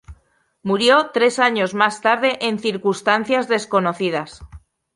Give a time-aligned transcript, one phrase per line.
[0.63, 4.39] Murió tres años más tarde en circunstancias desconocidas.